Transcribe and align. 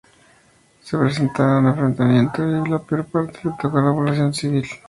Se 0.81 0.97
presentaron 0.97 1.67
enfrentamiento 1.67 2.41
y 2.41 2.67
la 2.67 2.79
peor 2.79 3.05
parte 3.05 3.39
le 3.43 3.51
toco 3.61 3.77
a 3.77 3.83
la 3.83 3.93
población 3.93 4.33
civil. 4.33 4.65